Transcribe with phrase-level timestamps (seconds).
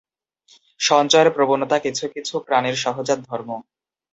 [0.79, 3.49] সঞ্চয়ের প্রবণতা কিছু কিছু প্রাণীর সহজাত ধর্ম।